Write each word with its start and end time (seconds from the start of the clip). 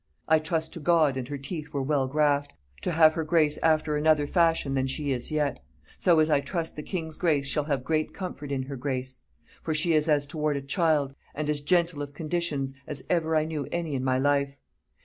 I 0.27 0.39
trust 0.39 0.73
to 0.73 0.79
God 0.79 1.15
and 1.15 1.27
her 1.27 1.37
teeth 1.37 1.71
were 1.73 1.83
well 1.83 2.07
graft, 2.07 2.53
to 2.81 2.91
have 2.93 3.13
her 3.13 3.23
grace 3.23 3.59
after 3.59 3.95
another 3.95 4.25
fashion 4.25 4.73
than 4.73 4.87
she 4.87 5.11
is 5.11 5.29
yet: 5.29 5.63
so 5.99 6.17
as 6.19 6.27
I 6.27 6.39
trust 6.41 6.75
the 6.75 6.81
king's 6.81 7.17
grace 7.17 7.45
shall 7.45 7.65
have 7.65 7.83
great 7.83 8.11
comfort 8.11 8.51
in 8.51 8.63
her 8.63 8.77
grace. 8.77 9.19
For 9.61 9.75
she 9.75 9.93
is 9.93 10.09
as 10.09 10.25
toward 10.25 10.57
a 10.57 10.61
child, 10.63 11.13
and 11.35 11.51
as 11.51 11.61
gentle 11.61 12.01
of 12.01 12.15
conditions, 12.15 12.73
as 12.87 13.03
ever 13.11 13.35
I 13.35 13.45
knew 13.45 13.67
any 13.71 13.93
in 13.93 14.03
my 14.03 14.17
life. 14.17 14.55